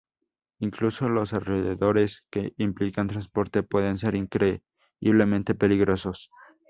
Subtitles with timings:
[0.57, 6.31] Incluso los alrededores que implican transporte pueden ser increíblemente peligrosos.